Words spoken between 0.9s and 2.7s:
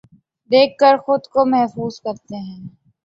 خود کو محظوظ کرتے ہیں